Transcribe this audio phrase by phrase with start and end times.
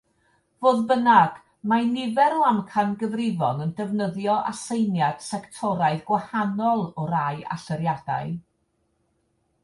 [0.65, 1.35] Fodd bynnag,
[1.73, 8.33] mae nifer o amcangyfrifon yn defnyddio aseiniad sectoraidd gwahanol o rai allyriadau.